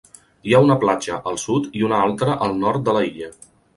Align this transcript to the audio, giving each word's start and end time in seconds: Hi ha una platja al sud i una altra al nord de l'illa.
Hi 0.47 0.53
ha 0.53 0.61
una 0.67 0.77
platja 0.83 1.19
al 1.33 1.37
sud 1.43 1.67
i 1.81 1.85
una 1.91 1.99
altra 2.07 2.39
al 2.47 2.57
nord 2.65 2.87
de 2.89 2.97
l'illa. 2.99 3.31